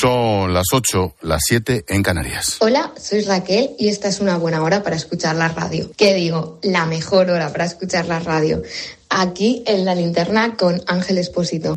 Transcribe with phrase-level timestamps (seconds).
[0.00, 2.56] Son las 8, las 7 en Canarias.
[2.60, 5.90] Hola, soy Raquel y esta es una buena hora para escuchar la radio.
[5.94, 6.58] ¿Qué digo?
[6.62, 8.62] La mejor hora para escuchar la radio.
[9.10, 11.76] Aquí en la linterna con Ángel Espósito.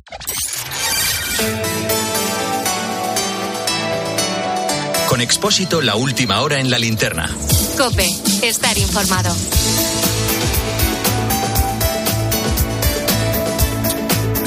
[5.09, 7.29] Con Expósito, la última hora en la linterna.
[7.77, 8.07] Cope,
[8.41, 9.35] estar informado.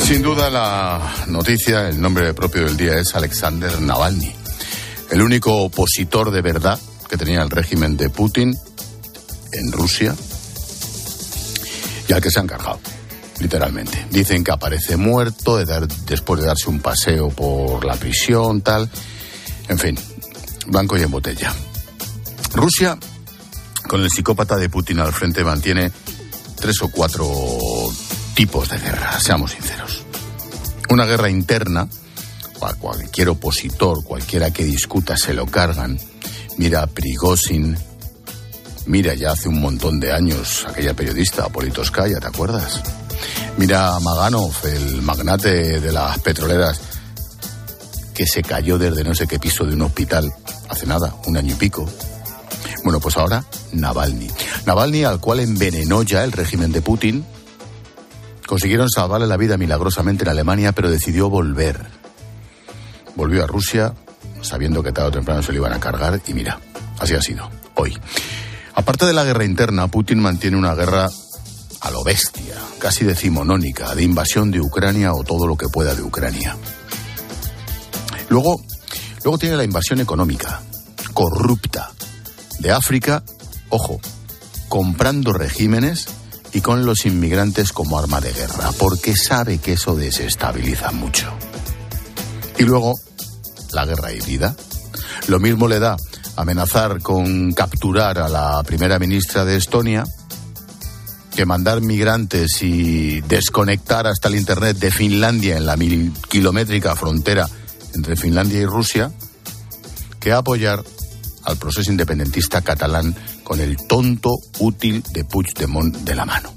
[0.07, 4.33] Sin duda la noticia, el nombre propio del día es Alexander Navalny,
[5.11, 6.79] el único opositor de verdad
[7.11, 8.57] que tenía el régimen de Putin
[9.51, 10.15] en Rusia
[12.07, 12.79] y al que se han cargado,
[13.41, 14.07] literalmente.
[14.09, 18.89] Dicen que aparece muerto después de darse un paseo por la prisión, tal.
[19.67, 19.99] En fin,
[20.69, 21.53] blanco y en botella.
[22.55, 22.97] Rusia,
[23.89, 25.91] con el psicópata de Putin al frente, mantiene
[26.55, 27.27] tres o cuatro
[28.37, 30.03] tipos de guerra, seamos sinceros.
[30.91, 31.89] Una guerra interna,
[32.61, 35.99] a cualquier opositor, cualquiera que discuta, se lo cargan.
[36.59, 37.75] Mira a Prigozhin,
[38.85, 42.83] mira ya hace un montón de años aquella periodista, Politoskaya, ¿te acuerdas?
[43.57, 46.79] Mira a Maganov, el magnate de las petroleras,
[48.15, 50.31] que se cayó desde no sé qué piso de un hospital
[50.69, 51.89] hace nada, un año y pico.
[52.85, 54.29] Bueno, pues ahora Navalny.
[54.67, 57.25] Navalny al cual envenenó ya el régimen de Putin
[58.47, 61.85] Consiguieron salvarle la vida milagrosamente en Alemania, pero decidió volver.
[63.17, 63.93] Volvió a Rusia,
[64.41, 66.61] sabiendo que tarde o temprano se le iban a cargar, y mira,
[66.99, 67.99] así ha sido, hoy.
[68.75, 71.09] Aparte de la guerra interna, Putin mantiene una guerra
[71.81, 76.03] a lo bestia, casi decimonónica, de invasión de Ucrania o todo lo que pueda de
[76.03, 76.57] Ucrania.
[78.29, 78.61] Luego,
[79.25, 80.63] luego tiene la invasión económica,
[81.15, 81.91] corrupta,
[82.59, 83.23] de África,
[83.71, 84.01] ojo,
[84.69, 86.07] comprando regímenes
[86.53, 91.33] y con los inmigrantes como arma de guerra, porque sabe que eso desestabiliza mucho.
[92.59, 92.95] Y luego,
[93.73, 94.57] la guerra híbrida.
[95.29, 95.97] Lo mismo le da
[96.37, 100.05] amenazar con capturar a la primera ministra de Estonia
[101.35, 107.47] que mandar migrantes y desconectar hasta el Internet de Finlandia en la mil kilométrica frontera
[107.95, 109.13] entre Finlandia y Rusia,
[110.19, 110.83] que apoyar
[111.47, 113.15] al proceso independentista catalán
[113.45, 116.53] con el tonto útil de Puigdemont de la mano.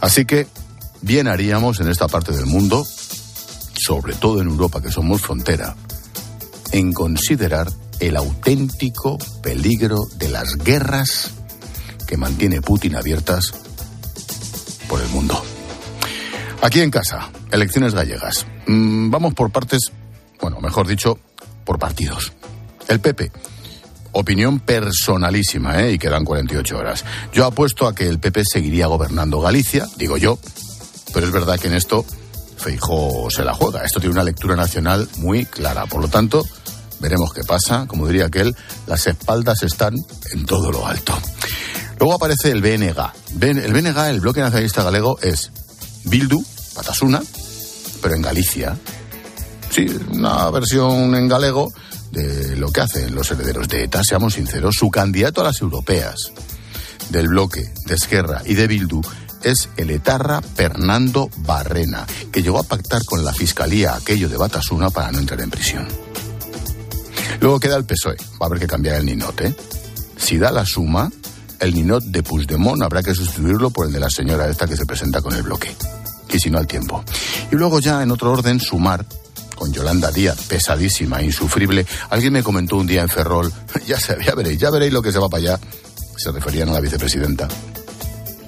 [0.00, 0.48] Así que
[1.00, 2.84] bien haríamos en esta parte del mundo,
[3.74, 5.76] sobre todo en Europa que somos frontera,
[6.72, 7.68] en considerar
[8.00, 11.30] el auténtico peligro de las guerras
[12.08, 13.52] que mantiene Putin abiertas
[14.88, 15.40] por el mundo.
[16.62, 18.46] Aquí en casa, elecciones gallegas.
[18.66, 19.92] Mm, vamos por partes,
[20.40, 21.18] bueno, mejor dicho,
[21.64, 22.32] por partidos.
[22.90, 23.30] El PP
[24.12, 25.92] Opinión personalísima, ¿eh?
[25.92, 27.04] Y quedan 48 horas.
[27.32, 30.40] Yo apuesto a que el PP seguiría gobernando Galicia, digo yo,
[31.14, 32.04] pero es verdad que en esto
[32.56, 33.84] Feijóo se la juega.
[33.84, 35.86] Esto tiene una lectura nacional muy clara.
[35.86, 36.44] Por lo tanto,
[36.98, 37.86] veremos qué pasa.
[37.86, 38.56] Como diría aquel,
[38.88, 39.94] las espaldas están
[40.32, 41.16] en todo lo alto.
[42.00, 42.98] Luego aparece el BNG.
[43.40, 45.52] El BNG, el Bloque Nacionalista Galego, es
[46.06, 47.22] Bildu, Patasuna,
[48.02, 48.76] pero en Galicia.
[49.70, 51.72] Sí, una versión en galego
[52.10, 56.32] de lo que hacen los herederos de ETA, seamos sinceros, su candidato a las europeas
[57.10, 59.00] del bloque de Esquerra y de Bildu
[59.42, 64.90] es el etarra Fernando Barrena, que llegó a pactar con la Fiscalía aquello de Batasuna
[64.90, 65.88] para no entrar en prisión.
[67.40, 69.54] Luego queda el PSOE, va a haber que cambiar el ninot, ¿eh?
[70.18, 71.10] Si da la suma,
[71.58, 74.84] el ninot de Puigdemont habrá que sustituirlo por el de la señora esta que se
[74.84, 75.74] presenta con el bloque.
[76.32, 77.02] Y si no, al tiempo.
[77.50, 79.04] Y luego ya, en otro orden, sumar
[79.60, 81.84] con Yolanda Díaz, pesadísima, insufrible.
[82.08, 83.52] Alguien me comentó un día en Ferrol,
[83.86, 85.60] ya, ya veréis, ya veréis lo que se va para allá.
[86.16, 87.46] Se referían a la vicepresidenta.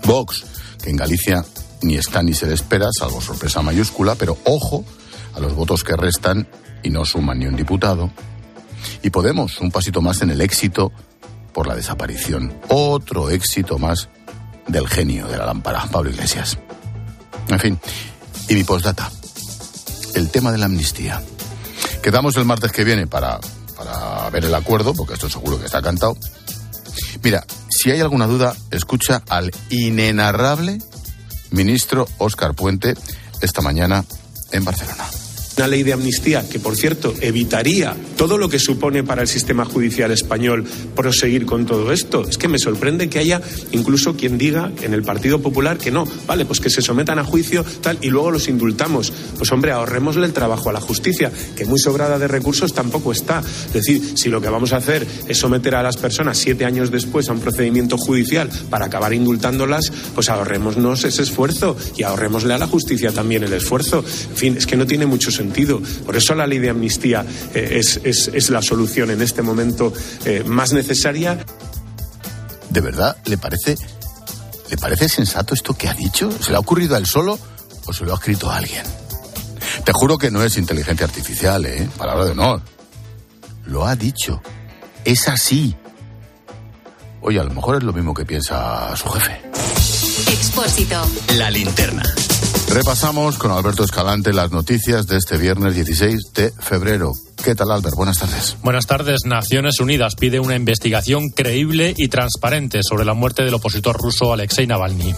[0.06, 0.42] Vox,
[0.82, 1.44] que en Galicia
[1.82, 4.86] ni está ni se le espera, salvo sorpresa mayúscula, pero ojo
[5.34, 6.48] a los votos que restan
[6.82, 8.10] y no suman ni un diputado.
[9.02, 10.92] Y Podemos, un pasito más en el éxito
[11.52, 12.58] por la desaparición.
[12.68, 14.08] Otro éxito más
[14.66, 16.56] del genio de la lámpara, Pablo Iglesias.
[17.48, 17.78] En fin,
[18.48, 19.10] y mi postdata
[20.14, 21.22] el tema de la amnistía.
[22.02, 23.40] Quedamos el martes que viene para,
[23.76, 26.16] para ver el acuerdo, porque esto seguro que está cantado.
[27.22, 30.78] Mira, si hay alguna duda, escucha al inenarrable
[31.50, 32.94] ministro Óscar Puente
[33.40, 34.04] esta mañana
[34.50, 35.04] en Barcelona.
[35.56, 39.64] Una ley de amnistía que, por cierto, evitaría todo lo que supone para el sistema
[39.64, 40.64] judicial español
[40.96, 42.26] proseguir con todo esto.
[42.26, 43.40] Es que me sorprende que haya
[43.72, 47.24] incluso quien diga en el Partido Popular que no, vale, pues que se sometan a
[47.24, 49.12] juicio tal y luego los indultamos.
[49.36, 53.40] Pues hombre, ahorrémosle el trabajo a la justicia, que muy sobrada de recursos tampoco está.
[53.40, 56.90] Es decir, si lo que vamos a hacer es someter a las personas siete años
[56.90, 62.58] después a un procedimiento judicial para acabar indultándolas, pues ahorrémonos ese esfuerzo y ahorrémosle a
[62.58, 64.04] la justicia también el esfuerzo.
[64.30, 65.80] En fin, es que no tiene mucho sentido.
[66.06, 67.24] Por eso la ley de amnistía
[67.54, 69.92] eh, es, la solución en este momento
[70.24, 71.44] eh, más necesaria.
[72.70, 73.76] ¿De verdad le parece,
[74.70, 76.30] le parece sensato esto que ha dicho?
[76.40, 77.38] ¿Se le ha ocurrido a él solo
[77.86, 78.84] o se lo ha escrito a alguien?
[79.84, 81.88] Te juro que no es inteligencia artificial, ¿eh?
[81.96, 82.62] Palabra de honor.
[83.66, 84.40] Lo ha dicho.
[85.04, 85.74] Es así.
[87.20, 89.40] Oye, a lo mejor es lo mismo que piensa su jefe.
[90.28, 91.04] Expósito.
[91.36, 92.02] La linterna.
[92.72, 97.12] Repasamos con Alberto Escalante las noticias de este viernes 16 de febrero.
[97.44, 97.94] ¿Qué tal, Albert?
[97.94, 98.56] Buenas tardes.
[98.62, 99.26] Buenas tardes.
[99.26, 104.66] Naciones Unidas pide una investigación creíble y transparente sobre la muerte del opositor ruso Alexei
[104.66, 105.14] Navalny.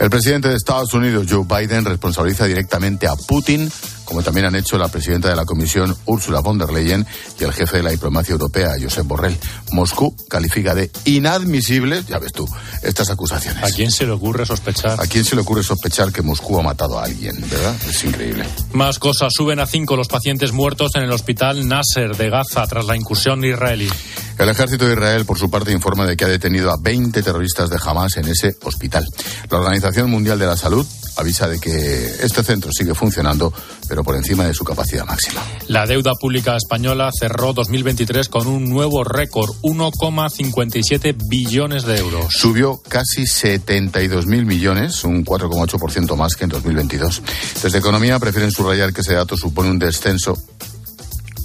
[0.00, 3.70] El presidente de Estados Unidos, Joe Biden, responsabiliza directamente a Putin,
[4.06, 7.06] como también han hecho la presidenta de la Comisión, Ursula von der Leyen,
[7.38, 9.36] y el jefe de la diplomacia europea, Josep Borrell.
[9.72, 12.48] Moscú califica de inadmisibles, ya ves tú,
[12.82, 13.62] estas acusaciones.
[13.62, 14.98] ¿A quién se le ocurre sospechar?
[14.98, 17.76] ¿A quién se le ocurre sospechar que Moscú ha matado a alguien, verdad?
[17.86, 18.46] Es increíble.
[18.72, 19.32] Más cosas.
[19.36, 23.44] Suben a cinco los pacientes muertos en el hospital Nasser de Gaza tras la incursión
[23.44, 23.90] israelí.
[24.38, 27.70] El ejército de Israel, por su parte, informa de que ha detenido a 20 terroristas
[27.70, 29.06] de Hamas en ese hospital.
[29.50, 30.86] La Organización Mundial de la Salud
[31.16, 33.52] avisa de que este centro sigue funcionando,
[33.88, 35.40] pero por encima de su capacidad máxima.
[35.68, 42.26] La deuda pública española cerró 2023 con un nuevo récord, 1,57 billones de euros.
[42.28, 47.22] Subió casi 72.000 millones, un 4,8% más que en 2022.
[47.62, 50.36] Desde Economía prefieren subrayar que ese dato supone un descenso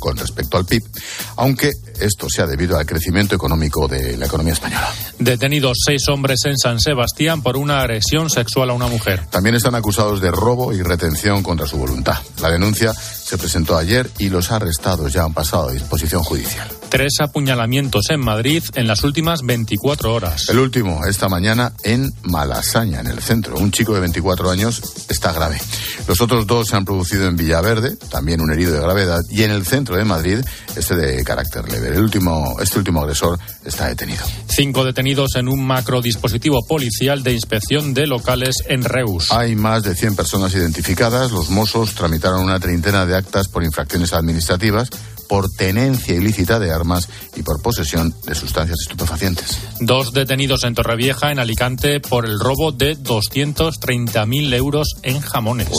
[0.02, 0.84] con respecto al PIB,
[1.38, 4.90] aunque esto sea debido al crecimiento económico de la economía española.
[5.20, 9.28] Detenidos seis hombres en San Sebastián por una agresión sexual a una mujer.
[9.30, 12.18] También están acusados de robo y retención contra su voluntad.
[12.42, 16.68] La denuncia se presentó ayer y los arrestados ya han pasado a disposición judicial.
[16.92, 20.50] Tres apuñalamientos en Madrid en las últimas 24 horas.
[20.50, 23.58] El último, esta mañana, en Malasaña, en el centro.
[23.58, 25.58] Un chico de 24 años está grave.
[26.06, 29.52] Los otros dos se han producido en Villaverde, también un herido de gravedad, y en
[29.52, 30.40] el centro de Madrid,
[30.76, 31.96] este de carácter leve.
[31.96, 34.26] El último, este último agresor está detenido.
[34.50, 39.32] Cinco detenidos en un macro dispositivo policial de inspección de locales en Reus.
[39.32, 41.32] Hay más de 100 personas identificadas.
[41.32, 44.90] Los Mossos tramitaron una treintena de actas por infracciones administrativas
[45.32, 47.08] por tenencia ilícita de armas
[47.38, 49.60] y por posesión de sustancias estupefacientes.
[49.80, 55.70] Dos detenidos en Torrevieja, en Alicante, por el robo de 230.000 euros en jamones.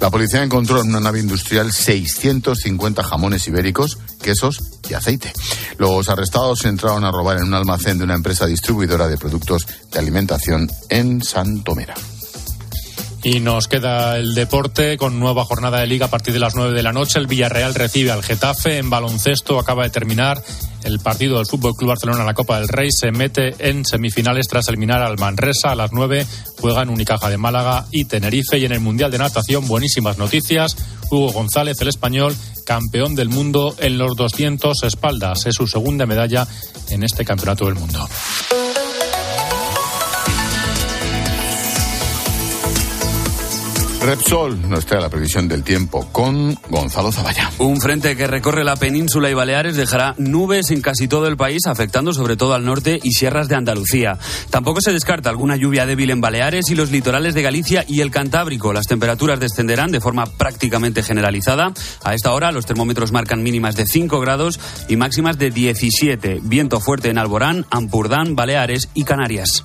[0.00, 5.30] La policía encontró en una nave industrial 650 jamones ibéricos, quesos y aceite.
[5.76, 9.98] Los arrestados entraron a robar en un almacén de una empresa distribuidora de productos de
[9.98, 11.96] alimentación en Santomera.
[13.28, 16.72] Y nos queda el deporte con nueva jornada de liga a partir de las 9
[16.72, 17.18] de la noche.
[17.18, 18.78] El Villarreal recibe al Getafe.
[18.78, 20.40] En baloncesto acaba de terminar
[20.84, 22.88] el partido del Fútbol Club Barcelona en la Copa del Rey.
[22.92, 25.72] Se mete en semifinales tras eliminar al Manresa.
[25.72, 26.24] A las 9
[26.60, 28.58] juegan Unicaja de Málaga y Tenerife.
[28.58, 30.76] Y en el Mundial de Natación, buenísimas noticias.
[31.10, 32.32] Hugo González, el español,
[32.64, 35.46] campeón del mundo en los 200 espaldas.
[35.46, 36.46] Es su segunda medalla
[36.90, 38.08] en este campeonato del mundo.
[44.06, 47.50] Repsol nos trae la previsión del tiempo con Gonzalo Zavalla.
[47.58, 51.66] Un frente que recorre la península y Baleares dejará nubes en casi todo el país,
[51.66, 54.16] afectando sobre todo al norte y sierras de Andalucía.
[54.48, 58.12] Tampoco se descarta alguna lluvia débil en Baleares y los litorales de Galicia y el
[58.12, 58.72] Cantábrico.
[58.72, 61.72] Las temperaturas descenderán de forma prácticamente generalizada.
[62.04, 66.42] A esta hora los termómetros marcan mínimas de 5 grados y máximas de 17.
[66.44, 69.64] Viento fuerte en Alborán, Ampurdán, Baleares y Canarias.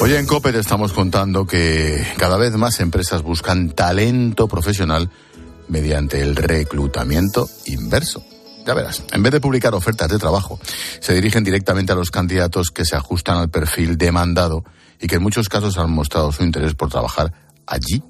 [0.00, 5.10] Hoy en COPE estamos contando que cada vez más empresas buscan talento profesional
[5.66, 8.24] mediante el reclutamiento inverso.
[8.64, 10.60] Ya verás, en vez de publicar ofertas de trabajo,
[11.00, 14.62] se dirigen directamente a los candidatos que se ajustan al perfil demandado
[15.00, 17.32] y que en muchos casos han mostrado su interés por trabajar
[17.66, 18.04] allí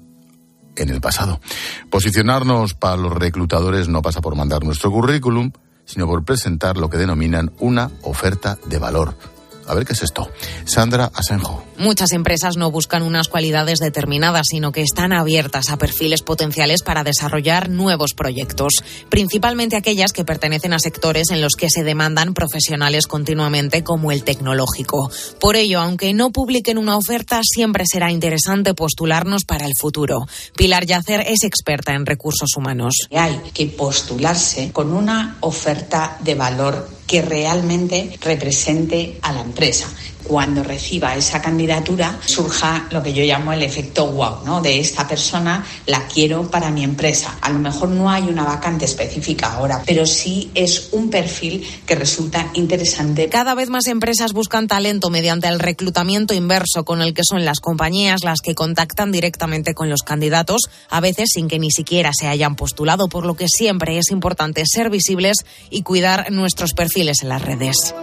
[0.75, 1.41] en el pasado.
[1.89, 5.51] Posicionarnos para los reclutadores no pasa por mandar nuestro currículum,
[5.85, 9.38] sino por presentar lo que denominan una oferta de valor
[9.69, 10.27] A ver qué es esto.
[10.65, 11.63] Sandra Asenjo.
[11.77, 17.03] Muchas empresas no buscan unas cualidades determinadas, sino que están abiertas a perfiles potenciales para
[17.03, 18.73] desarrollar nuevos proyectos,
[19.09, 24.23] principalmente aquellas que pertenecen a sectores en los que se demandan profesionales continuamente como el
[24.23, 25.11] tecnológico.
[25.39, 30.25] Por ello, aunque no publiquen una oferta, siempre será interesante postularnos para el futuro.
[30.57, 32.95] Pilar Yacer es experta en recursos humanos.
[33.15, 39.87] Hay que postularse con una oferta de valor que realmente represente a la empresa.
[40.23, 44.61] Cuando reciba esa candidatura surja lo que yo llamo el efecto wow, ¿no?
[44.61, 47.39] De esta persona la quiero para mi empresa.
[47.41, 51.95] A lo mejor no hay una vacante específica ahora, pero sí es un perfil que
[51.95, 53.27] resulta interesante.
[53.27, 57.59] Cada vez más empresas buscan talento mediante el reclutamiento inverso, con el que son las
[57.59, 62.27] compañías las que contactan directamente con los candidatos, a veces sin que ni siquiera se
[62.27, 67.29] hayan postulado, por lo que siempre es importante ser visibles y cuidar nuestros perfiles en
[67.29, 67.95] las redes.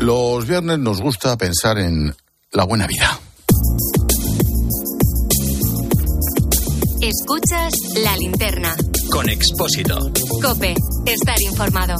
[0.00, 2.14] Los viernes nos gusta pensar en
[2.52, 3.20] la buena vida.
[7.02, 8.74] Escuchas la linterna.
[9.10, 9.98] Con Expósito.
[10.42, 10.74] Cope,
[11.06, 11.94] estar informado.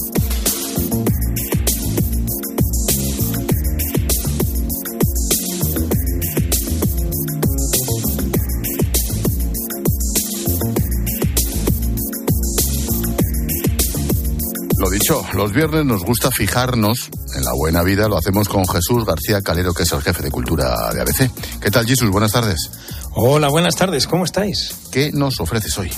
[15.03, 18.07] Dicho, los viernes nos gusta fijarnos en la buena vida.
[18.07, 21.29] Lo hacemos con Jesús García Calero, que es el jefe de cultura de ABC.
[21.61, 22.09] ¿Qué tal, Jesús?
[22.09, 22.71] Buenas tardes.
[23.15, 24.07] Hola, buenas tardes.
[24.07, 24.77] ¿Cómo estáis?
[24.93, 25.91] ¿Qué nos ofreces hoy?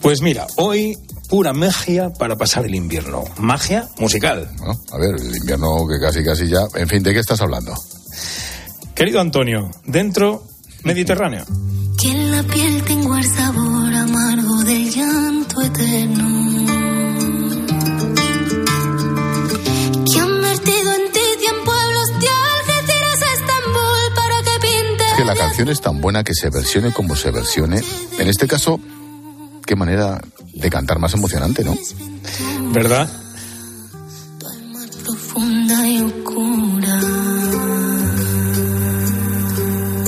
[0.00, 0.96] Pues mira, hoy
[1.28, 3.24] pura magia para pasar el invierno.
[3.38, 4.48] Magia musical.
[4.58, 6.60] Bueno, a ver, el invierno que casi casi ya.
[6.76, 7.74] En fin, ¿de qué estás hablando?
[8.94, 10.44] Querido Antonio, dentro
[10.84, 11.44] Mediterráneo.
[12.00, 16.37] Que en la piel tengo el sabor amargo del llanto eterno.
[25.18, 27.82] Que la canción es tan buena que se versione como se versione.
[28.20, 28.78] En este caso,
[29.66, 30.22] qué manera
[30.54, 31.76] de cantar más emocionante, ¿no?
[32.72, 33.10] ¿Verdad?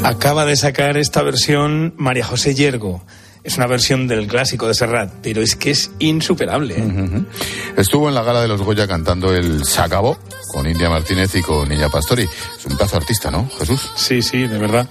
[0.05, 3.03] Acaba de sacar esta versión María José Yergo.
[3.43, 6.75] Es una versión del clásico de Serrat, pero es que es insuperable.
[6.77, 7.25] ¿eh?
[7.77, 10.19] Estuvo en la gala de los Goya cantando el Se acabó
[10.53, 12.25] con India Martínez y con Niña Pastori.
[12.25, 13.91] Es un pedazo de artista, ¿no, Jesús?
[13.97, 14.87] Sí, sí, de verdad.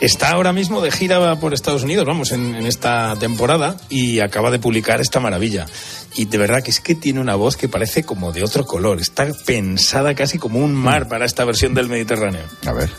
[0.00, 4.50] Está ahora mismo de gira por Estados Unidos, vamos, en, en esta temporada y acaba
[4.50, 5.66] de publicar esta maravilla.
[6.14, 9.00] Y de verdad que es que tiene una voz que parece como de otro color.
[9.00, 12.42] Está pensada casi como un mar para esta versión del Mediterráneo.
[12.66, 12.90] A ver.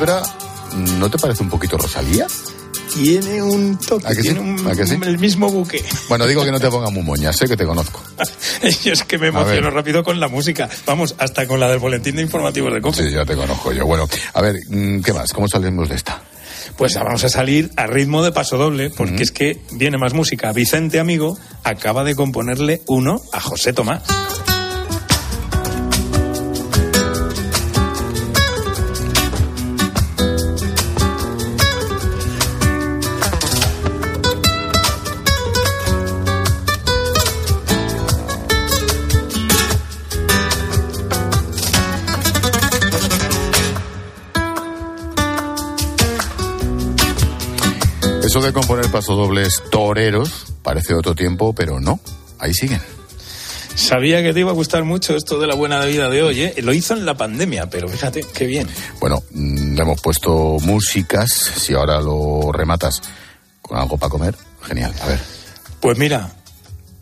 [0.00, 0.22] Vibra,
[0.98, 2.26] ¿no te parece un poquito Rosalía?
[2.94, 4.22] Tiene un toque, ¿A que sí?
[4.22, 4.98] tiene un- ¿A que sí?
[5.00, 5.84] el mismo buque.
[6.08, 8.02] Bueno, digo que no te ponga muy moña, sé que te conozco.
[8.84, 10.68] Yo es que me emociono rápido con la música.
[10.86, 12.96] Vamos, hasta con la del boletín de informativos de COPE.
[12.96, 13.86] Sí, ya te conozco yo.
[13.86, 15.32] Bueno, a ver, mm, ¿qué más?
[15.32, 16.20] ¿Cómo salimos de esta?
[16.76, 20.50] Pues vamos a salir a ritmo de paso doble, porque es que viene más música.
[20.52, 24.02] Vicente Amigo acaba de componerle uno a José Tomás.
[48.40, 52.00] De componer pasodobles toreros parece otro tiempo, pero no.
[52.38, 52.80] Ahí siguen.
[53.74, 56.54] Sabía que te iba a gustar mucho esto de la buena vida de hoy, ¿eh?
[56.62, 58.66] Lo hizo en la pandemia, pero fíjate, qué bien.
[58.98, 61.30] Bueno, mm, le hemos puesto músicas.
[61.30, 63.02] Si ahora lo rematas
[63.60, 64.94] con algo para comer, genial.
[65.02, 65.20] A ver.
[65.80, 66.32] Pues mira,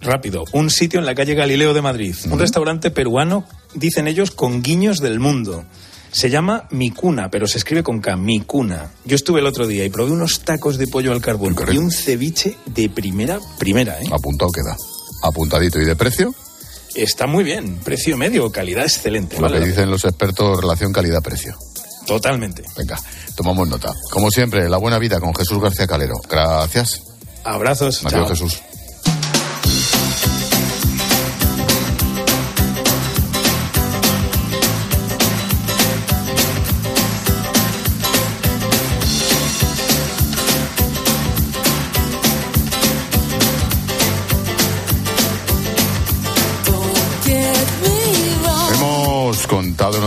[0.00, 4.60] rápido, un sitio en la calle Galileo de Madrid, un restaurante peruano, dicen ellos, con
[4.60, 5.64] guiños del mundo.
[6.10, 8.90] Se llama Mi Cuna, pero se escribe con K, Mi Cuna.
[9.04, 11.90] Yo estuve el otro día y probé unos tacos de pollo al carbón y un
[11.90, 14.06] ceviche de primera, primera, ¿eh?
[14.12, 14.76] Apuntado queda.
[15.22, 15.80] Apuntadito.
[15.80, 16.34] ¿Y de precio?
[16.94, 19.36] Está muy bien, precio medio, calidad excelente.
[19.36, 21.56] Lo vale que dicen los expertos, relación calidad-precio.
[22.06, 22.62] Totalmente.
[22.76, 22.98] Venga,
[23.36, 23.92] tomamos nota.
[24.10, 26.14] Como siempre, la buena vida con Jesús García Calero.
[26.28, 27.02] Gracias.
[27.44, 28.04] Abrazos.
[28.04, 28.30] Adiós.
[28.30, 28.62] Jesús.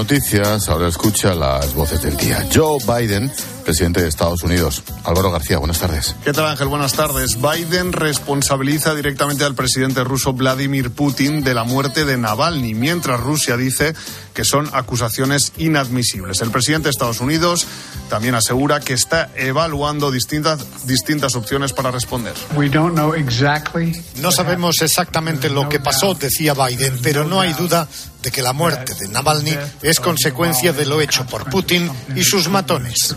[0.02, 2.48] Noticias, ahora escucha las voces del día.
[2.52, 3.32] Joe Biden,
[3.62, 4.84] presidente de Estados Unidos.
[5.04, 6.16] Álvaro García, buenas tardes.
[6.24, 6.68] ¿Qué tal Ángel?
[6.68, 7.38] Buenas tardes.
[7.42, 13.58] Biden responsabiliza directamente al presidente ruso Vladimir Putin de la muerte de Navalny, mientras Rusia
[13.58, 13.94] dice
[14.34, 16.42] que son acusaciones inadmisibles.
[16.42, 17.66] El presidente de Estados Unidos
[18.10, 22.34] también asegura que está evaluando distintas, distintas opciones para responder.
[24.18, 27.88] No sabemos exactamente lo que pasó, decía Biden, pero no hay duda
[28.22, 32.50] de que la muerte de Navalny es consecuencia de lo hecho por Putin y sus
[32.50, 33.16] matones.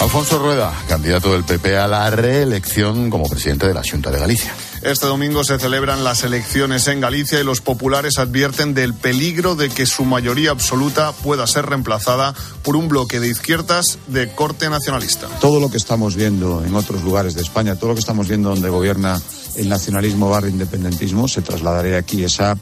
[0.00, 4.54] Alfonso Rueda, candidato del PP a la reelección como presidente de la Junta de Galicia.
[4.82, 9.68] Este domingo se celebran las elecciones en Galicia y los populares advierten del peligro de
[9.68, 12.32] que su mayoría absoluta pueda ser reemplazada
[12.62, 15.26] por un bloque de izquierdas de corte nacionalista.
[15.40, 18.48] Todo lo que estamos viendo en otros lugares de España, todo lo que estamos viendo
[18.50, 19.20] donde gobierna
[19.56, 22.56] el nacionalismo barrio independentismo, se trasladaría aquí esa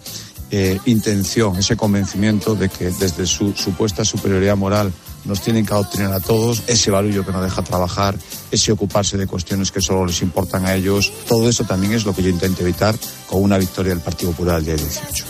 [0.50, 4.93] eh, intención, ese convencimiento de que desde su supuesta superioridad moral
[5.25, 8.17] nos tienen que adoctrinar a todos, ese barullo que no deja trabajar,
[8.50, 12.15] ese ocuparse de cuestiones que solo les importan a ellos, todo eso también es lo
[12.15, 12.95] que yo intento evitar
[13.26, 15.25] con una victoria del Partido Popular el día 18.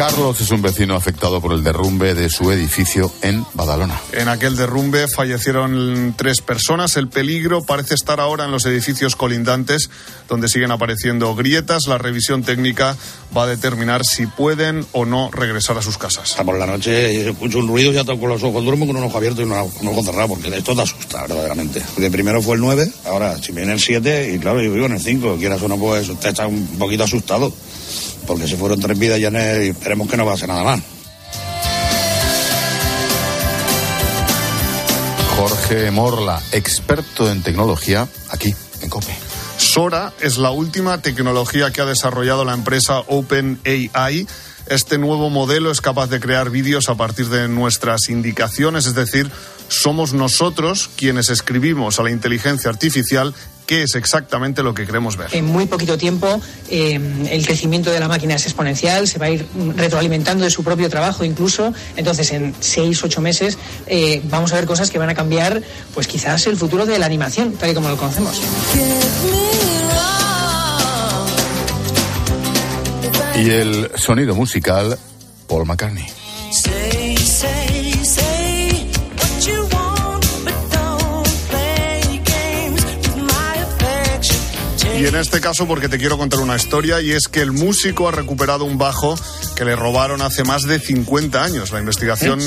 [0.00, 4.00] Carlos es un vecino afectado por el derrumbe de su edificio en Badalona.
[4.12, 6.96] En aquel derrumbe fallecieron tres personas.
[6.96, 9.90] El peligro parece estar ahora en los edificios colindantes,
[10.26, 11.86] donde siguen apareciendo grietas.
[11.86, 12.96] La revisión técnica
[13.36, 16.34] va a determinar si pueden o no regresar a sus casas.
[16.46, 19.04] Por la noche escucho un ruido y ya tengo con los ojos, duermo con un
[19.04, 21.82] ojo abierto y un ojo cerrado, porque esto te asusta verdaderamente.
[21.98, 24.92] De primero fue el 9, ahora si viene el 7 y claro, yo vivo en
[24.92, 27.52] el 5, quieras o no, pues te está un poquito asustado
[28.30, 29.28] porque se fueron tres vidas ya
[29.60, 30.80] y esperemos que no pase nada más.
[35.36, 39.12] Jorge Morla, experto en tecnología, aquí en COPE.
[39.56, 44.28] Sora es la última tecnología que ha desarrollado la empresa OpenAI.
[44.68, 49.28] Este nuevo modelo es capaz de crear vídeos a partir de nuestras indicaciones, es decir,
[49.70, 53.34] somos nosotros quienes escribimos a la inteligencia artificial
[53.66, 55.28] qué es exactamente lo que queremos ver.
[55.32, 56.98] En muy poquito tiempo eh,
[57.30, 60.90] el crecimiento de la máquina es exponencial, se va a ir retroalimentando de su propio
[60.90, 65.14] trabajo incluso, entonces en seis, ocho meses eh, vamos a ver cosas que van a
[65.14, 65.62] cambiar
[65.94, 68.40] pues quizás el futuro de la animación, tal y como lo conocemos.
[73.36, 74.98] Y el sonido musical,
[75.46, 76.19] Paul McCartney.
[85.00, 88.06] Y en este caso porque te quiero contar una historia y es que el músico
[88.06, 89.14] ha recuperado un bajo
[89.56, 91.72] que le robaron hace más de 50 años.
[91.72, 92.38] La investigación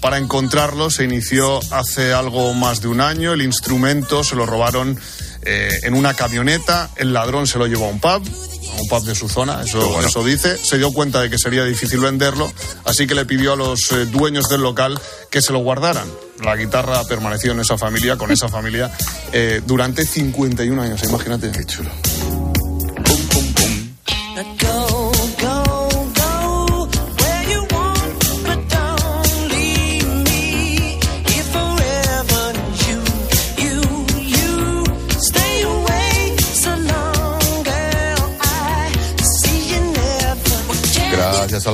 [0.00, 3.34] para encontrarlo se inició hace algo más de un año.
[3.34, 4.98] El instrumento se lo robaron
[5.42, 6.90] eh, en una camioneta.
[6.96, 8.22] El ladrón se lo llevó a un pub
[8.68, 10.56] a un pub de su zona, eso, eso dice.
[10.56, 12.50] Se dio cuenta de que sería difícil venderlo,
[12.84, 16.08] así que le pidió a los eh, dueños del local que se lo guardaran.
[16.42, 18.92] La guitarra permaneció en esa familia, con esa familia,
[19.32, 21.50] eh, durante 51 años, imagínate.
[21.50, 21.90] Qué chulo.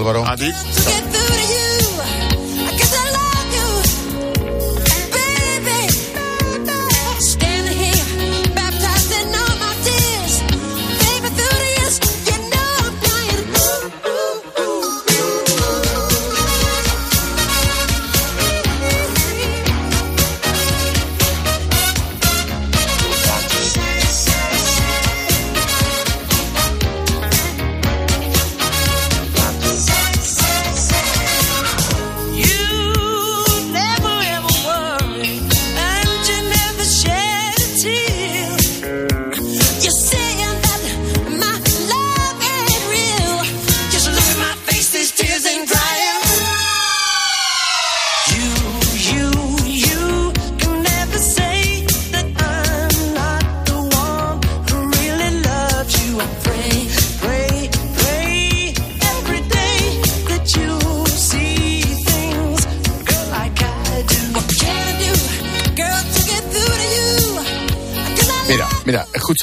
[0.05, 0.23] Álvaro.
[0.27, 1.04] A ti.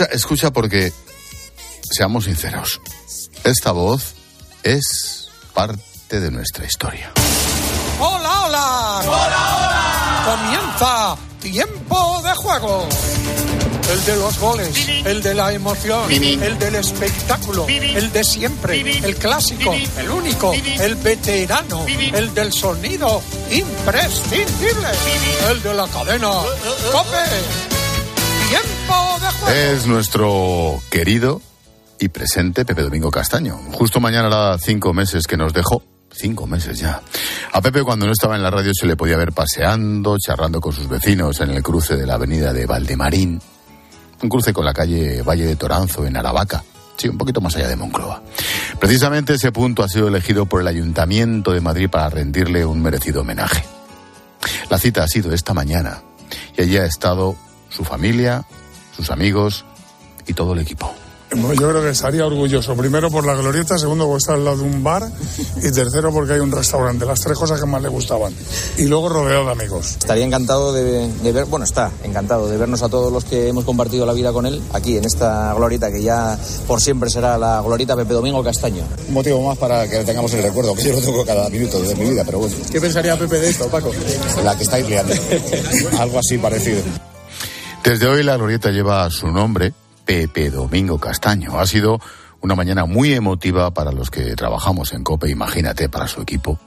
[0.02, 0.94] Escucha, escucha porque
[1.92, 2.82] seamos sinceros.
[3.44, 4.14] Esta voz
[4.64, 7.12] es parte de nuestra historia.
[8.00, 9.02] ¡Hola, hola!
[9.04, 10.24] ¡Hola, hola!
[10.26, 12.88] Comienza Tiempo de Juego.
[13.92, 19.16] el de los goles, el de la emoción, el del espectáculo, el de siempre, el
[19.18, 24.88] clásico, el único, el veterano, el del sonido imprescindible,
[25.50, 26.32] el de la cadena.
[26.92, 27.71] ¡Cope!
[29.54, 31.42] Es nuestro querido
[32.00, 33.60] y presente Pepe Domingo Castaño.
[33.74, 35.84] Justo mañana hará cinco meses que nos dejó.
[36.12, 37.02] Cinco meses ya.
[37.54, 40.74] A Pepe cuando no estaba en la radio se le podía ver paseando, charlando con
[40.74, 43.42] sus vecinos en el cruce de la avenida de Valdemarín.
[44.22, 46.64] Un cruce con la calle Valle de Toranzo en Aravaca.
[46.98, 48.22] Sí, un poquito más allá de Moncloa.
[48.80, 53.22] Precisamente ese punto ha sido elegido por el Ayuntamiento de Madrid para rendirle un merecido
[53.22, 53.64] homenaje.
[54.70, 56.02] La cita ha sido esta mañana
[56.58, 57.36] y allí ha estado
[57.70, 58.46] su familia,
[58.96, 59.66] sus amigos
[60.28, 60.94] y todo el equipo.
[61.34, 62.76] Yo creo que estaría orgulloso.
[62.76, 65.10] Primero por la glorieta, segundo porque está al lado de un bar
[65.58, 67.06] y tercero porque hay un restaurante.
[67.06, 68.34] Las tres cosas que más le gustaban.
[68.78, 69.92] Y luego rodeado de amigos.
[69.92, 73.64] Estaría encantado de, de ver, bueno, está encantado de vernos a todos los que hemos
[73.64, 77.62] compartido la vida con él aquí en esta glorieta que ya por siempre será la
[77.62, 78.84] glorieta Pepe Domingo Castaño.
[79.08, 81.96] Un motivo más para que tengamos el recuerdo, que yo lo tengo cada minuto de
[81.96, 82.56] mi vida, pero bueno.
[82.70, 83.92] ¿Qué pensaría Pepe de esto, Paco?
[84.44, 85.14] La que estáis liando.
[86.00, 86.82] Algo así parecido.
[87.84, 89.74] Desde hoy la glorieta lleva su nombre,
[90.06, 91.60] Pepe Domingo Castaño.
[91.60, 92.00] Ha sido
[92.40, 96.60] una mañana muy emotiva para los que trabajamos en COPE, imagínate, para su equipo.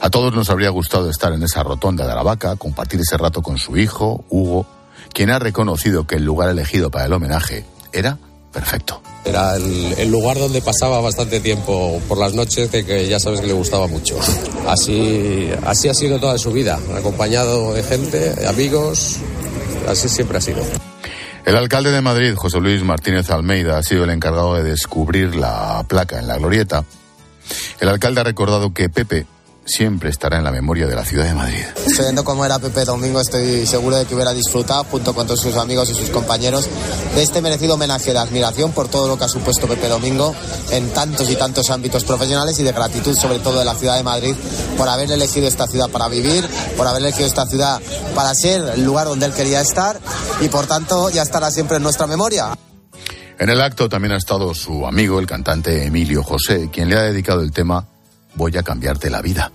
[0.00, 3.58] A todos nos habría gustado estar en esa rotonda de Aravaca, compartir ese rato con
[3.58, 4.66] su hijo, Hugo,
[5.12, 8.18] quien ha reconocido que el lugar elegido para el homenaje era
[8.50, 9.02] perfecto.
[9.26, 13.46] Era el, lugar donde pasaba bastante tiempo por las noches, que, que ya sabes que
[13.46, 14.18] le gustaba mucho.
[14.66, 19.18] Así, así ha sido toda su vida, acompañado de gente, de amigos,
[19.86, 20.62] así siempre ha sido.
[21.44, 25.84] El alcalde de Madrid, José Luis Martínez Almeida, ha sido el encargado de descubrir la
[25.88, 26.84] placa en la glorieta.
[27.80, 29.26] El alcalde ha recordado que Pepe
[29.66, 31.64] siempre estará en la memoria de la ciudad de Madrid.
[31.94, 35.56] Sabiendo cómo era Pepe Domingo, estoy seguro de que hubiera disfrutado, junto con todos sus
[35.56, 36.68] amigos y sus compañeros,
[37.14, 40.34] de este merecido homenaje de admiración por todo lo que ha supuesto Pepe Domingo
[40.70, 44.02] en tantos y tantos ámbitos profesionales y de gratitud, sobre todo de la ciudad de
[44.02, 44.34] Madrid,
[44.76, 47.80] por haber elegido esta ciudad para vivir, por haber elegido esta ciudad
[48.14, 50.00] para ser el lugar donde él quería estar
[50.40, 52.56] y, por tanto, ya estará siempre en nuestra memoria.
[53.38, 57.02] En el acto también ha estado su amigo, el cantante Emilio José, quien le ha
[57.02, 57.86] dedicado el tema
[58.36, 59.50] Voy a cambiarte la vida.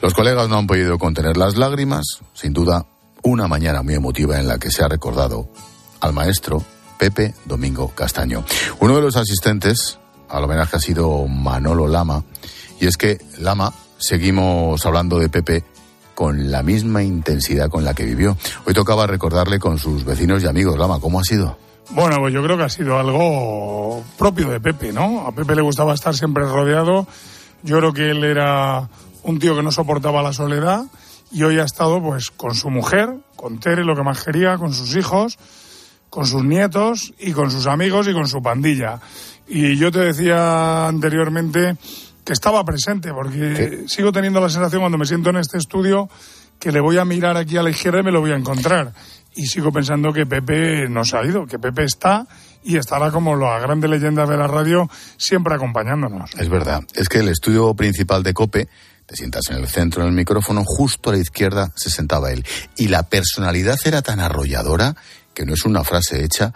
[0.00, 2.86] Los colegas no han podido contener las lágrimas, sin duda,
[3.22, 5.48] una mañana muy emotiva en la que se ha recordado
[6.00, 6.64] al maestro
[6.98, 8.44] Pepe Domingo Castaño.
[8.80, 12.24] Uno de los asistentes al homenaje ha sido Manolo Lama,
[12.80, 15.64] y es que Lama, seguimos hablando de Pepe
[16.14, 18.36] con la misma intensidad con la que vivió.
[18.66, 20.78] Hoy tocaba recordarle con sus vecinos y amigos.
[20.78, 21.56] Lama, ¿cómo ha sido?
[21.90, 25.26] Bueno, pues yo creo que ha sido algo propio de Pepe, ¿no?
[25.26, 27.06] A Pepe le gustaba estar siempre rodeado.
[27.62, 28.88] Yo creo que él era
[29.22, 30.84] un tío que no soportaba la soledad
[31.30, 34.72] y hoy ha estado pues con su mujer, con Tere, lo que más quería, con
[34.72, 35.38] sus hijos,
[36.10, 39.00] con sus nietos y con sus amigos y con su pandilla.
[39.46, 41.76] Y yo te decía anteriormente
[42.24, 46.08] que estaba presente, porque sigo teniendo la sensación cuando me siento en este estudio
[46.58, 48.92] que le voy a mirar aquí a la izquierda y me lo voy a encontrar.
[49.34, 52.26] Y sigo pensando que Pepe no se ha ido, que Pepe está
[52.64, 56.30] y estará como la grande leyenda de la radio siempre acompañándonos.
[56.38, 56.82] Es verdad.
[56.94, 58.68] Es que el estudio principal de COPE,
[59.06, 62.44] te sientas en el centro del micrófono, justo a la izquierda se sentaba él.
[62.76, 64.96] Y la personalidad era tan arrolladora
[65.34, 66.52] que no es una frase hecha.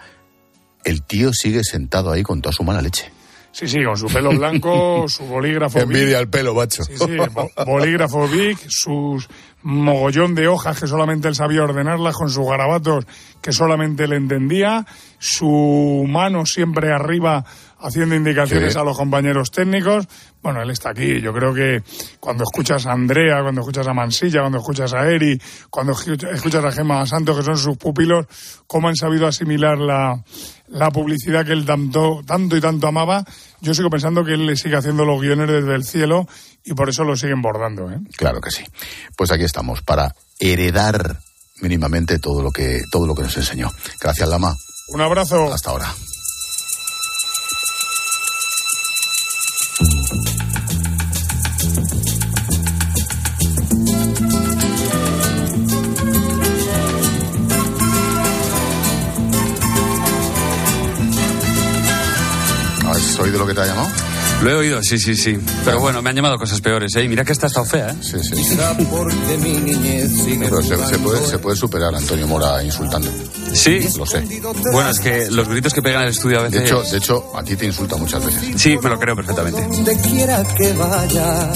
[0.83, 3.11] El tío sigue sentado ahí con toda su mala leche.
[3.57, 5.79] Sí, sí, con su pelo blanco, su bolígrafo.
[5.79, 6.83] Envidia el pelo, macho.
[6.83, 9.27] Sí, sí, bo- bolígrafo Vic, sus
[9.63, 13.05] mogollón de hojas que solamente él sabía ordenarlas, con sus garabatos
[13.41, 14.85] que solamente él entendía,
[15.17, 17.43] su mano siempre arriba
[17.79, 18.79] haciendo indicaciones Sí.
[18.79, 20.07] a los compañeros técnicos.
[20.41, 21.19] Bueno, él está aquí.
[21.21, 21.81] Yo creo que
[22.19, 25.39] cuando escuchas a Andrea, cuando escuchas a Mansilla, cuando escuchas a Eri,
[25.69, 28.25] cuando escuch- escuchas a Gemma Santos, que son sus pupilos,
[28.67, 30.21] cómo han sabido asimilar la,
[30.67, 33.23] la publicidad que él tanto, tanto y tanto amaba.
[33.61, 36.27] Yo sigo pensando que él le sigue haciendo los guiones desde el cielo
[36.63, 37.91] y por eso lo siguen bordando.
[37.91, 37.99] ¿eh?
[38.15, 38.63] Claro que sí.
[39.15, 41.19] Pues aquí estamos, para heredar
[41.61, 43.71] mínimamente todo lo que, todo lo que nos enseñó.
[43.99, 44.53] Gracias, Lama.
[44.89, 45.51] Un abrazo.
[45.51, 45.93] Hasta ahora.
[62.97, 63.87] ¿Has oído lo que te ha llamado?
[64.41, 65.37] Lo he oído, sí, sí, sí.
[65.65, 67.07] Pero bueno, me han llamado cosas peores, ¿eh?
[67.07, 67.95] Mira que esta estado fea, ¿eh?
[68.01, 68.57] Sí, sí.
[70.39, 73.09] Pero se, se puede, se puede superar a Antonio Mora insultando.
[73.53, 73.79] Sí.
[73.97, 74.23] Lo sé.
[74.71, 76.59] Bueno, es que los gritos que pegan en el estudio a veces...
[76.59, 78.61] De hecho, de hecho, a ti te insulta muchas veces.
[78.61, 79.61] Sí, me lo creo perfectamente.
[79.61, 81.51] Donde quiera que vaya.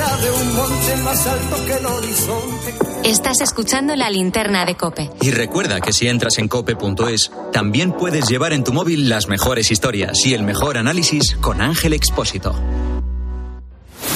[0.60, 2.74] monte más alto que el horizonte.
[3.04, 5.10] Estás escuchando la linterna de Cope.
[5.22, 9.72] Y recuerda que si entras en cope.es, también puedes llevar en tu móvil las mejores
[9.72, 12.56] historias y el mejor análisis con Ángel Expósito.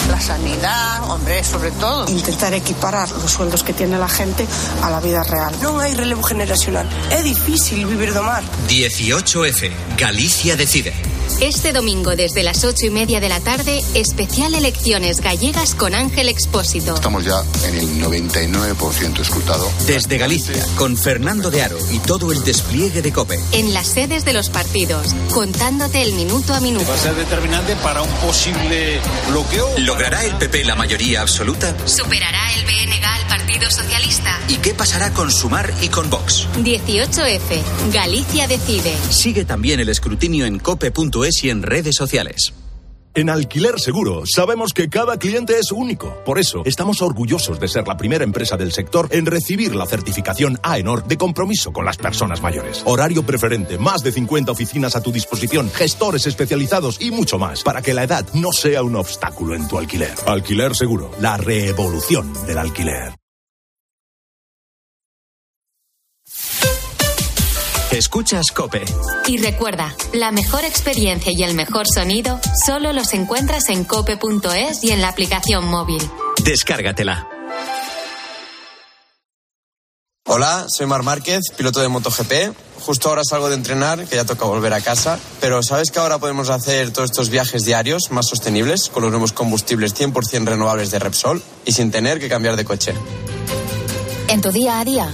[0.09, 2.09] La sanidad, hombre, sobre todo.
[2.09, 4.45] Intentar equiparar los sueldos que tiene la gente
[4.81, 5.53] a la vida real.
[5.61, 6.87] No hay relevo generacional.
[7.11, 8.43] Es difícil vivir de mar.
[8.67, 9.71] 18F.
[9.97, 10.93] Galicia decide.
[11.43, 16.29] Este domingo desde las ocho y media de la tarde, especial elecciones gallegas con Ángel
[16.29, 16.95] Expósito.
[16.95, 19.69] Estamos ya en el 99% escrutado.
[19.85, 23.41] Desde Galicia, con Fernando de Aro y todo el despliegue de COPE.
[23.51, 26.87] En las sedes de los partidos, contándote el minuto a minuto.
[26.87, 29.67] Va a ser determinante para un posible bloqueo.
[29.79, 31.75] ¿Logrará el PP la mayoría absoluta?
[31.85, 32.92] ¿Superará el Partido
[33.73, 34.39] Socialista?
[34.47, 36.47] ¿Y qué pasará con Sumar y con Vox?
[36.63, 37.91] 18F.
[37.91, 38.95] Galicia decide.
[39.09, 42.53] Sigue también el escrutinio en cope.es y en redes sociales.
[43.15, 46.17] En Alquiler Seguro sabemos que cada cliente es único.
[46.25, 50.59] Por eso estamos orgullosos de ser la primera empresa del sector en recibir la certificación
[50.63, 52.81] AENOR de compromiso con las personas mayores.
[52.85, 57.83] Horario preferente, más de 50 oficinas a tu disposición, gestores especializados y mucho más para
[57.83, 60.15] que la edad no sea un obstáculo en tu alquiler.
[60.25, 63.22] Alquiler Seguro, la revolución del alquiler.
[67.93, 68.83] Escuchas Cope.
[69.27, 74.89] Y recuerda, la mejor experiencia y el mejor sonido solo los encuentras en cope.es y
[74.89, 76.01] en la aplicación móvil.
[76.43, 77.27] Descárgatela.
[80.25, 82.55] Hola, soy Mar Márquez, piloto de MotoGP.
[82.79, 85.19] Justo ahora salgo de entrenar, que ya toca volver a casa.
[85.39, 89.33] Pero ¿sabes que ahora podemos hacer todos estos viajes diarios más sostenibles con los nuevos
[89.33, 92.95] combustibles 100% renovables de Repsol y sin tener que cambiar de coche?
[94.29, 95.13] En tu día a día,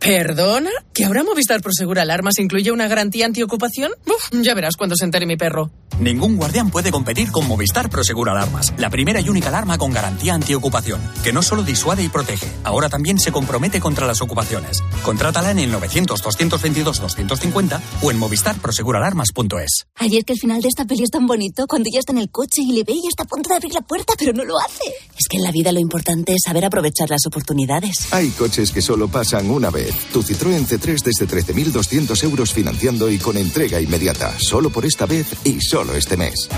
[0.00, 0.70] ¿Perdona?
[0.94, 3.92] ¿Que ahora Movistar Prosegur Alarmas incluye una garantía antiocupación?
[4.06, 5.70] Uf, ya verás cuando se entere mi perro.
[6.00, 10.32] Ningún guardián puede competir con Movistar Prosegur Alarmas, la primera y única alarma con garantía
[10.32, 14.82] antiocupación, que no solo disuade y protege, ahora también se compromete contra las ocupaciones.
[15.02, 19.86] Contrátala en el 900-222-250 o en movistarproseguralarmas.es.
[19.96, 22.18] Ay, es que el final de esta peli es tan bonito cuando ya está en
[22.18, 24.44] el coche y le ve y está a punto de abrir la puerta, pero no
[24.44, 24.84] lo hace.
[25.18, 28.10] Es que en la vida lo importante es saber aprovechar las oportunidades.
[28.14, 29.89] Hay coches que solo pasan una vez.
[30.12, 34.34] Tu Citroën C3 desde 13.200 euros financiando y con entrega inmediata.
[34.38, 36.48] Solo por esta vez y solo este mes.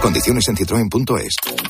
[0.00, 1.69] Condiciones en citroen.es.